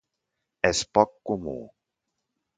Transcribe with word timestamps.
És 0.69 0.81
poc 0.99 1.13
comú. 1.31 1.55